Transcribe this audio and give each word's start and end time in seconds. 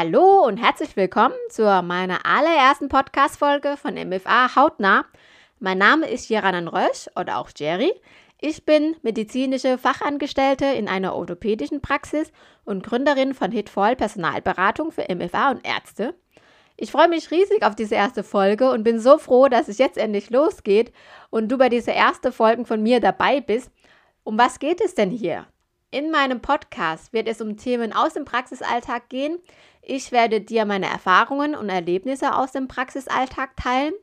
Hallo 0.00 0.44
und 0.46 0.58
herzlich 0.58 0.94
willkommen 0.94 1.34
zu 1.50 1.64
meiner 1.82 2.24
allerersten 2.24 2.88
Podcast-Folge 2.88 3.76
von 3.76 3.94
MFA 3.94 4.54
Hautnah. 4.54 5.04
Mein 5.58 5.78
Name 5.78 6.08
ist 6.08 6.28
Jeranan 6.28 6.68
Rösch 6.68 7.08
oder 7.16 7.36
auch 7.38 7.50
Jerry. 7.56 7.92
Ich 8.40 8.64
bin 8.64 8.94
medizinische 9.02 9.76
Fachangestellte 9.76 10.66
in 10.66 10.86
einer 10.86 11.16
orthopädischen 11.16 11.80
Praxis 11.80 12.30
und 12.64 12.84
Gründerin 12.84 13.34
von 13.34 13.50
Hitfall 13.50 13.96
Personalberatung 13.96 14.92
für 14.92 15.12
MFA 15.12 15.50
und 15.50 15.66
Ärzte. 15.66 16.14
Ich 16.76 16.92
freue 16.92 17.08
mich 17.08 17.32
riesig 17.32 17.64
auf 17.64 17.74
diese 17.74 17.96
erste 17.96 18.22
Folge 18.22 18.70
und 18.70 18.84
bin 18.84 19.00
so 19.00 19.18
froh, 19.18 19.48
dass 19.48 19.66
es 19.66 19.78
jetzt 19.78 19.98
endlich 19.98 20.30
losgeht 20.30 20.92
und 21.30 21.48
du 21.48 21.58
bei 21.58 21.68
dieser 21.68 21.94
ersten 21.94 22.30
Folge 22.30 22.64
von 22.66 22.80
mir 22.84 23.00
dabei 23.00 23.40
bist. 23.40 23.72
Um 24.22 24.38
was 24.38 24.60
geht 24.60 24.80
es 24.80 24.94
denn 24.94 25.10
hier? 25.10 25.48
In 25.90 26.10
meinem 26.10 26.42
Podcast 26.42 27.14
wird 27.14 27.28
es 27.28 27.40
um 27.40 27.56
Themen 27.56 27.94
aus 27.94 28.12
dem 28.12 28.26
Praxisalltag 28.26 29.08
gehen. 29.08 29.38
Ich 29.80 30.12
werde 30.12 30.42
dir 30.42 30.66
meine 30.66 30.84
Erfahrungen 30.84 31.54
und 31.54 31.70
Erlebnisse 31.70 32.34
aus 32.36 32.52
dem 32.52 32.68
Praxisalltag 32.68 33.56
teilen. 33.56 33.94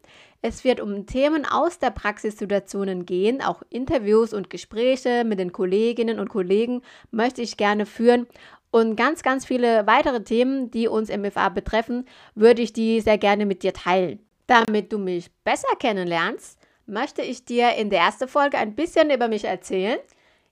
Es 0.41 0.63
wird 0.63 0.79
um 0.79 1.05
Themen 1.05 1.45
aus 1.45 1.77
der 1.77 1.91
Praxissituationen 1.91 3.05
gehen, 3.05 3.40
auch 3.40 3.62
Interviews 3.70 4.34
und 4.34 4.49
Gespräche 4.49 5.23
mit 5.26 5.38
den 5.38 5.52
Kolleginnen 5.52 6.20
und 6.20 6.29
Kollegen 6.29 6.81
möchte 7.12 7.43
ich 7.43 7.55
gerne 7.55 7.85
führen 7.85 8.26
und 8.71 8.95
ganz, 8.95 9.21
ganz 9.21 9.45
viele 9.45 9.85
weitere 9.85 10.23
Themen, 10.23 10.71
die 10.71 10.88
uns 10.88 11.15
MFA 11.15 11.49
betreffen, 11.49 12.07
würde 12.34 12.63
ich 12.63 12.73
die 12.73 12.99
sehr 12.99 13.20
gerne 13.20 13.45
mit 13.45 13.62
dir 13.62 13.73
teilen. 13.73 14.26
Damit 14.48 14.91
du 14.91 14.98
mich 14.98 15.29
besser 15.43 15.76
kennenlernst, 15.77 16.59
möchte 16.88 17.21
ich 17.21 17.46
dir 17.46 17.76
in 17.76 17.91
der 17.91 17.99
ersten 17.99 18.27
Folge 18.27 18.57
ein 18.57 18.76
bisschen 18.76 19.12
über 19.12 19.27
mich 19.27 19.46
erzählen. 19.46 19.99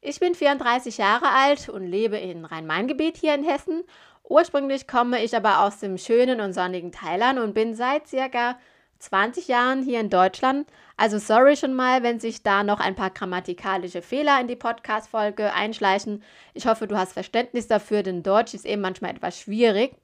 Ich 0.05 0.19
bin 0.19 0.35
34 0.35 0.97
Jahre 0.97 1.29
alt 1.29 1.69
und 1.69 1.87
lebe 1.87 2.17
in 2.17 2.43
Rhein-Main-Gebiet 2.43 3.15
hier 3.15 3.33
in 3.35 3.45
Hessen. 3.45 3.85
Ursprünglich 4.25 4.85
komme 4.85 5.23
ich 5.23 5.33
aber 5.33 5.61
aus 5.61 5.79
dem 5.79 5.97
schönen 5.97 6.41
und 6.41 6.51
sonnigen 6.51 6.91
Thailand 6.91 7.39
und 7.39 7.53
bin 7.53 7.73
seit 7.73 8.09
circa 8.09 8.59
20 8.99 9.47
Jahren 9.47 9.81
hier 9.81 10.01
in 10.01 10.09
Deutschland. 10.09 10.67
Also 10.97 11.19
sorry 11.19 11.55
schon 11.55 11.73
mal, 11.73 12.03
wenn 12.03 12.19
sich 12.19 12.43
da 12.43 12.65
noch 12.65 12.81
ein 12.81 12.95
paar 12.95 13.11
grammatikalische 13.11 14.01
Fehler 14.01 14.41
in 14.41 14.49
die 14.49 14.57
Podcast-Folge 14.57 15.53
einschleichen. 15.53 16.21
Ich 16.53 16.67
hoffe, 16.67 16.85
du 16.85 16.97
hast 16.97 17.13
Verständnis 17.13 17.69
dafür, 17.69 18.03
denn 18.03 18.23
Deutsch 18.23 18.53
ist 18.53 18.65
eben 18.65 18.81
manchmal 18.81 19.11
etwas 19.11 19.39
schwierig. 19.39 19.95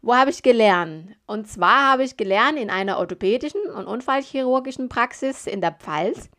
Wo 0.00 0.14
habe 0.14 0.30
ich 0.30 0.44
gelernt? 0.44 1.16
Und 1.26 1.48
zwar 1.48 1.90
habe 1.90 2.04
ich 2.04 2.16
gelernt 2.16 2.56
in 2.56 2.70
einer 2.70 2.98
orthopädischen 2.98 3.62
und 3.62 3.86
unfallchirurgischen 3.86 4.88
Praxis 4.88 5.48
in 5.48 5.60
der 5.60 5.72
Pfalz. 5.72 6.30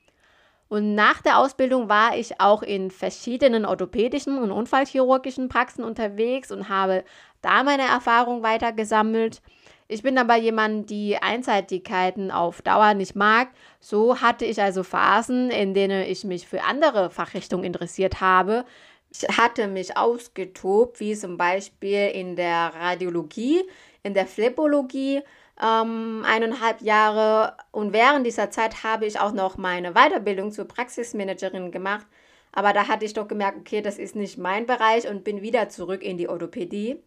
Und 0.72 0.96
nach 0.96 1.22
der 1.22 1.38
Ausbildung 1.38 1.90
war 1.90 2.16
ich 2.16 2.40
auch 2.40 2.64
in 2.64 2.92
verschiedenen 2.92 3.66
orthopädischen 3.66 4.38
und 4.38 4.52
unfallchirurgischen 4.52 5.50
Praxen 5.50 5.84
unterwegs 5.84 6.50
und 6.50 6.70
habe 6.70 7.04
da 7.42 7.64
meine 7.64 7.84
Erfahrung 7.84 8.42
weiter 8.42 8.72
gesammelt. 8.72 9.42
Ich 9.90 10.02
bin 10.02 10.18
aber 10.18 10.38
jemand, 10.38 10.90
die 10.90 11.18
Einseitigkeiten 11.18 12.32
auf 12.32 12.62
Dauer 12.62 12.94
nicht 12.94 13.18
mag. 13.18 13.50
So 13.82 14.22
hatte 14.22 14.46
ich 14.46 14.62
also 14.62 14.84
Phasen, 14.84 15.52
in 15.52 15.74
denen 15.74 16.06
ich 16.06 16.24
mich 16.24 16.48
für 16.48 16.64
andere 16.64 17.10
Fachrichtungen 17.10 17.66
interessiert 17.66 18.22
habe. 18.22 18.64
Ich 19.12 19.24
hatte 19.28 19.68
mich 19.68 19.98
ausgetobt, 19.98 21.02
wie 21.02 21.18
zum 21.18 21.36
Beispiel 21.36 22.12
in 22.14 22.38
der 22.38 22.72
Radiologie, 22.74 23.62
in 24.04 24.14
der 24.14 24.26
Phlebologie, 24.26 25.22
ähm, 25.60 26.24
eineinhalb 26.26 26.82
Jahre 26.82 27.58
und 27.72 27.94
während 27.94 28.26
dieser 28.26 28.52
Zeit 28.52 28.84
habe 28.84 29.06
ich 29.06 29.20
auch 29.20 29.32
noch 29.32 29.58
meine 29.58 29.94
Weiterbildung 29.94 30.52
zur 30.52 30.66
Praxismanagerin 30.66 31.72
gemacht. 31.72 32.06
Aber 32.52 32.74
da 32.74 32.88
hatte 32.88 33.06
ich 33.06 33.14
doch 33.14 33.28
gemerkt, 33.28 33.60
okay, 33.60 33.82
das 33.82 33.98
ist 33.98 34.16
nicht 34.16 34.38
mein 34.38 34.66
Bereich 34.66 35.08
und 35.08 35.24
bin 35.24 35.42
wieder 35.42 35.70
zurück 35.70 36.04
in 36.04 36.18
die 36.18 36.28
Orthopädie. 36.28 37.02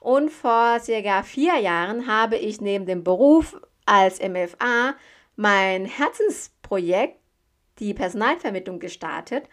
Und 0.00 0.30
vor 0.30 0.80
circa 0.80 1.22
vier 1.22 1.58
Jahren 1.58 2.08
habe 2.08 2.36
ich 2.36 2.60
neben 2.60 2.86
dem 2.86 3.04
Beruf 3.04 3.60
als 3.86 4.20
MFA 4.20 4.94
mein 5.36 5.84
Herzensprojekt, 5.84 7.18
die 7.78 7.94
Personalvermittlung, 7.94 8.80
gestartet. 8.80 9.48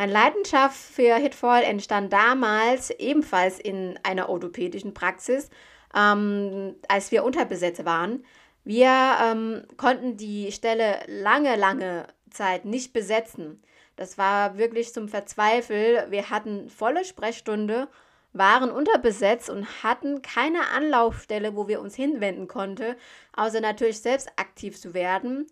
Meine 0.00 0.14
Leidenschaft 0.14 0.78
für 0.78 1.16
Hitfall 1.16 1.62
entstand 1.62 2.10
damals 2.10 2.88
ebenfalls 2.88 3.60
in 3.60 3.98
einer 4.02 4.30
orthopädischen 4.30 4.94
Praxis 4.94 5.50
ähm, 5.94 6.76
als 6.88 7.12
wir 7.12 7.22
unterbesetzt 7.22 7.84
waren. 7.84 8.24
Wir 8.64 8.88
ähm, 9.22 9.64
konnten 9.76 10.16
die 10.16 10.52
Stelle 10.52 11.00
lange, 11.06 11.54
lange 11.56 12.06
Zeit 12.30 12.64
nicht 12.64 12.94
besetzen. 12.94 13.62
Das 13.96 14.16
war 14.16 14.56
wirklich 14.56 14.94
zum 14.94 15.06
Verzweifeln. 15.06 16.10
Wir 16.10 16.30
hatten 16.30 16.70
volle 16.70 17.04
Sprechstunde, 17.04 17.86
waren 18.32 18.70
unterbesetzt 18.70 19.50
und 19.50 19.82
hatten 19.82 20.22
keine 20.22 20.70
Anlaufstelle, 20.74 21.54
wo 21.56 21.68
wir 21.68 21.82
uns 21.82 21.94
hinwenden 21.94 22.48
konnten, 22.48 22.94
außer 23.36 23.60
natürlich 23.60 24.00
selbst 24.00 24.30
aktiv 24.36 24.80
zu 24.80 24.94
werden. 24.94 25.46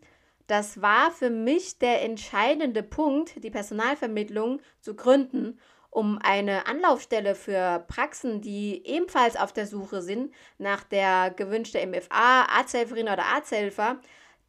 Das 0.49 0.83
war 0.83 1.13
für 1.13 1.31
mich 1.31 1.79
der 1.79 2.03
entscheidende 2.03 2.83
Punkt, 2.83 3.45
die 3.45 3.51
Personalvermittlung 3.51 4.61
zu 4.81 4.97
gründen 4.97 5.61
um 5.91 6.19
eine 6.23 6.67
Anlaufstelle 6.67 7.35
für 7.35 7.85
Praxen, 7.89 8.41
die 8.41 8.87
ebenfalls 8.87 9.37
auf 9.37 9.53
der 9.53 9.67
Suche 9.67 10.03
sind 10.03 10.33
nach 10.59 10.85
der 10.85 11.31
gewünschten 11.31 11.91
MFA, 11.91 12.43
Arzthelferin 12.43 13.09
oder 13.09 13.25
Arzthelfer, 13.25 14.01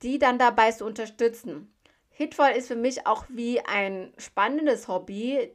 die 0.02 0.20
dann 0.20 0.38
dabei 0.38 0.72
zu 0.72 0.86
unterstützen. 0.86 1.74
Hitvoll 2.10 2.50
ist 2.50 2.68
für 2.68 2.76
mich 2.76 3.08
auch 3.08 3.26
wie 3.30 3.62
ein 3.62 4.14
spannendes 4.18 4.88
Hobby, 4.88 5.52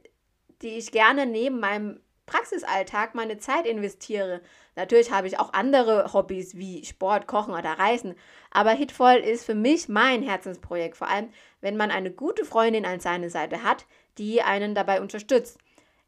die 0.63 0.79
ich 0.79 0.91
gerne 0.91 1.27
neben 1.27 1.61
meinem 1.61 2.01
Praxisalltag 2.27 3.15
meine 3.15 3.39
Zeit 3.39 3.67
investiere. 3.67 4.41
Natürlich 4.77 5.13
habe 5.13 5.27
ich 5.27 5.39
auch 5.39 5.53
andere 5.53 6.13
Hobbys 6.13 6.57
wie 6.57 6.85
Sport, 6.85 7.27
Kochen 7.27 7.55
oder 7.55 7.79
Reisen, 7.79 8.15
aber 8.51 8.71
Hitvoll 8.71 9.17
ist 9.17 9.45
für 9.45 9.55
mich 9.55 9.89
mein 9.89 10.23
Herzensprojekt, 10.23 10.97
vor 10.97 11.09
allem 11.09 11.29
wenn 11.61 11.77
man 11.77 11.91
eine 11.91 12.11
gute 12.11 12.45
Freundin 12.45 12.87
an 12.87 13.01
seiner 13.01 13.31
Seite 13.31 13.63
hat, 13.63 13.87
die 14.19 14.43
einen 14.43 14.75
dabei 14.75 15.01
unterstützt. 15.01 15.59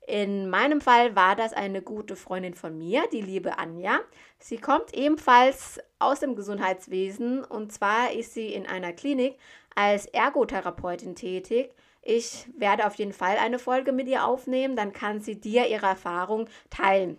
In 0.06 0.48
meinem 0.48 0.80
Fall 0.80 1.16
war 1.16 1.34
das 1.34 1.52
eine 1.52 1.82
gute 1.82 2.14
Freundin 2.14 2.54
von 2.54 2.78
mir, 2.78 3.04
die 3.12 3.22
liebe 3.22 3.58
Anja. 3.58 3.98
Sie 4.38 4.56
kommt 4.56 4.94
ebenfalls 4.94 5.80
aus 5.98 6.20
dem 6.20 6.36
Gesundheitswesen 6.36 7.42
und 7.44 7.72
zwar 7.72 8.12
ist 8.12 8.32
sie 8.32 8.54
in 8.54 8.66
einer 8.66 8.92
Klinik 8.92 9.36
als 9.74 10.06
Ergotherapeutin 10.06 11.16
tätig. 11.16 11.72
Ich 12.08 12.46
werde 12.56 12.86
auf 12.86 12.94
jeden 12.94 13.12
Fall 13.12 13.36
eine 13.36 13.58
Folge 13.58 13.90
mit 13.90 14.06
ihr 14.06 14.24
aufnehmen, 14.24 14.76
dann 14.76 14.92
kann 14.92 15.20
sie 15.20 15.40
dir 15.40 15.66
ihre 15.66 15.86
Erfahrung 15.86 16.48
teilen. 16.70 17.18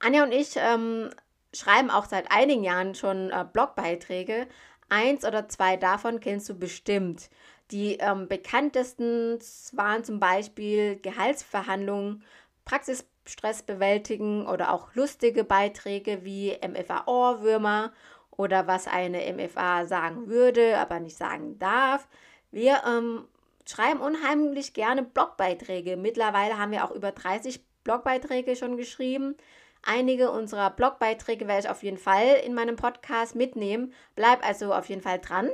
Anja 0.00 0.24
und 0.24 0.32
ich 0.32 0.56
ähm, 0.56 1.10
schreiben 1.54 1.90
auch 1.90 2.06
seit 2.06 2.32
einigen 2.32 2.64
Jahren 2.64 2.96
schon 2.96 3.30
äh, 3.30 3.44
Blogbeiträge. 3.50 4.48
Eins 4.88 5.24
oder 5.24 5.48
zwei 5.48 5.76
davon 5.76 6.18
kennst 6.18 6.48
du 6.48 6.58
bestimmt. 6.58 7.30
Die 7.70 7.98
ähm, 7.98 8.26
bekanntesten 8.26 9.38
waren 9.70 10.02
zum 10.02 10.18
Beispiel 10.18 10.96
Gehaltsverhandlungen, 10.96 12.24
Praxisstress 12.64 13.62
bewältigen 13.62 14.48
oder 14.48 14.72
auch 14.72 14.96
lustige 14.96 15.44
Beiträge 15.44 16.24
wie 16.24 16.58
MFA-Ohrwürmer 16.60 17.92
oder 18.32 18.66
was 18.66 18.88
eine 18.88 19.32
MFA 19.32 19.86
sagen 19.86 20.26
würde, 20.26 20.76
aber 20.76 20.98
nicht 20.98 21.16
sagen 21.16 21.60
darf. 21.60 22.08
Wir 22.50 22.82
ähm, 22.84 23.28
schreiben 23.68 24.00
unheimlich 24.00 24.72
gerne 24.74 25.02
Blogbeiträge. 25.02 25.96
Mittlerweile 25.96 26.58
haben 26.58 26.72
wir 26.72 26.84
auch 26.84 26.90
über 26.90 27.12
30 27.12 27.64
Blogbeiträge 27.84 28.56
schon 28.56 28.76
geschrieben. 28.76 29.36
Einige 29.82 30.30
unserer 30.30 30.70
Blogbeiträge 30.70 31.46
werde 31.46 31.66
ich 31.66 31.70
auf 31.70 31.82
jeden 31.82 31.98
Fall 31.98 32.40
in 32.44 32.54
meinem 32.54 32.76
Podcast 32.76 33.34
mitnehmen. 33.36 33.92
Bleib 34.16 34.44
also 34.44 34.74
auf 34.74 34.88
jeden 34.88 35.02
Fall 35.02 35.20
dran. 35.20 35.50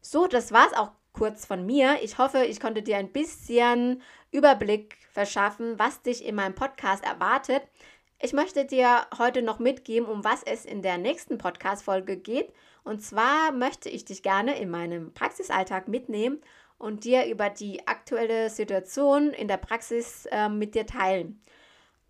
So, 0.00 0.26
das 0.26 0.52
war 0.52 0.66
es 0.66 0.76
auch 0.76 0.90
kurz 1.12 1.46
von 1.46 1.64
mir. 1.64 1.98
Ich 2.02 2.18
hoffe, 2.18 2.44
ich 2.44 2.60
konnte 2.60 2.82
dir 2.82 2.96
ein 2.96 3.12
bisschen 3.12 4.02
Überblick 4.30 4.96
verschaffen, 5.12 5.78
was 5.78 6.02
dich 6.02 6.24
in 6.24 6.34
meinem 6.34 6.54
Podcast 6.54 7.04
erwartet. 7.04 7.62
Ich 8.20 8.32
möchte 8.32 8.64
dir 8.64 9.06
heute 9.16 9.42
noch 9.42 9.60
mitgeben, 9.60 10.08
um 10.08 10.24
was 10.24 10.42
es 10.42 10.64
in 10.64 10.82
der 10.82 10.98
nächsten 10.98 11.38
Podcast-Folge 11.38 12.16
geht. 12.16 12.52
Und 12.88 13.00
zwar 13.02 13.52
möchte 13.52 13.90
ich 13.90 14.06
dich 14.06 14.22
gerne 14.22 14.58
in 14.58 14.70
meinem 14.70 15.12
Praxisalltag 15.12 15.88
mitnehmen 15.88 16.40
und 16.78 17.04
dir 17.04 17.26
über 17.26 17.50
die 17.50 17.86
aktuelle 17.86 18.48
Situation 18.48 19.28
in 19.28 19.46
der 19.46 19.58
Praxis 19.58 20.24
äh, 20.32 20.48
mit 20.48 20.74
dir 20.74 20.86
teilen. 20.86 21.38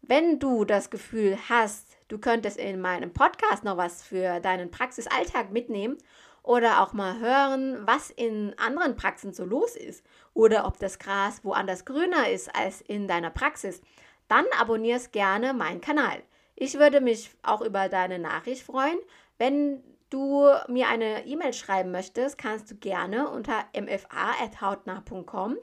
Wenn 0.02 0.38
du 0.38 0.64
das 0.64 0.88
Gefühl 0.88 1.36
hast, 1.48 1.96
du 2.06 2.18
könntest 2.18 2.58
in 2.58 2.80
meinem 2.80 3.12
Podcast 3.12 3.64
noch 3.64 3.76
was 3.76 4.04
für 4.04 4.38
deinen 4.38 4.70
Praxisalltag 4.70 5.50
mitnehmen 5.50 5.98
oder 6.44 6.80
auch 6.80 6.92
mal 6.92 7.18
hören, 7.18 7.84
was 7.84 8.10
in 8.10 8.54
anderen 8.56 8.94
Praxen 8.94 9.34
so 9.34 9.44
los 9.44 9.74
ist 9.74 10.04
oder 10.32 10.64
ob 10.64 10.78
das 10.78 11.00
Gras 11.00 11.44
woanders 11.44 11.86
grüner 11.86 12.30
ist 12.30 12.54
als 12.54 12.82
in 12.82 13.08
deiner 13.08 13.30
Praxis, 13.30 13.82
dann 14.28 14.44
abonnierst 14.56 15.10
gerne 15.10 15.54
meinen 15.54 15.80
Kanal. 15.80 16.22
Ich 16.54 16.78
würde 16.78 17.00
mich 17.00 17.32
auch 17.42 17.62
über 17.62 17.88
deine 17.88 18.20
Nachricht 18.20 18.62
freuen. 18.62 18.98
Wenn 19.38 19.82
du 20.10 20.48
mir 20.68 20.88
eine 20.88 21.26
E-Mail 21.26 21.52
schreiben 21.52 21.90
möchtest, 21.90 22.38
kannst 22.38 22.70
du 22.70 22.76
gerne 22.76 23.28
unter 23.28 23.64
mfa.hautnah.com 23.72 25.56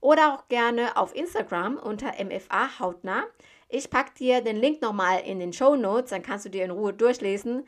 oder 0.00 0.34
auch 0.34 0.48
gerne 0.48 0.96
auf 0.96 1.14
Instagram 1.14 1.76
unter 1.76 2.12
MFA 2.22 2.78
Hautnah. 2.78 3.24
Ich 3.68 3.90
packe 3.90 4.14
dir 4.14 4.40
den 4.40 4.56
Link 4.56 4.80
nochmal 4.82 5.20
in 5.24 5.40
den 5.40 5.52
Show 5.52 5.76
Notes, 5.76 6.10
dann 6.10 6.22
kannst 6.22 6.44
du 6.46 6.50
dir 6.50 6.64
in 6.64 6.70
Ruhe 6.70 6.92
durchlesen. 6.92 7.66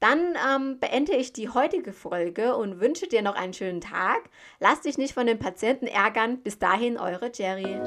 Dann 0.00 0.36
ähm, 0.50 0.80
beende 0.80 1.14
ich 1.14 1.32
die 1.32 1.48
heutige 1.48 1.92
Folge 1.92 2.56
und 2.56 2.80
wünsche 2.80 3.06
dir 3.06 3.22
noch 3.22 3.36
einen 3.36 3.54
schönen 3.54 3.80
Tag. 3.80 4.22
Lass 4.58 4.80
dich 4.80 4.98
nicht 4.98 5.14
von 5.14 5.28
den 5.28 5.38
Patienten 5.38 5.86
ärgern. 5.86 6.38
Bis 6.38 6.58
dahin, 6.58 6.98
eure 6.98 7.30
Jerry. 7.32 7.78